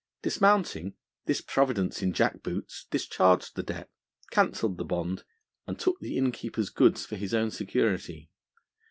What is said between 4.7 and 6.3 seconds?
the bond, and took the